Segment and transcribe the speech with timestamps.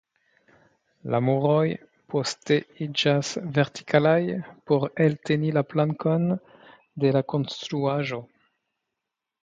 [1.15, 1.67] La muroj
[2.13, 2.57] poste
[2.87, 4.17] iĝas vertikalaj
[4.73, 6.29] por elteni la plankon
[7.05, 8.25] de la konstruaĵo.